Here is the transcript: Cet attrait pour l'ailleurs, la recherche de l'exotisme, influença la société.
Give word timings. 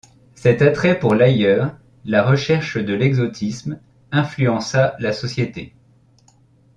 Cet 0.33 0.63
attrait 0.63 0.97
pour 0.97 1.13
l'ailleurs, 1.13 1.77
la 2.05 2.23
recherche 2.23 2.79
de 2.79 2.91
l'exotisme, 2.95 3.79
influença 4.11 4.95
la 4.97 5.13
société. 5.13 5.75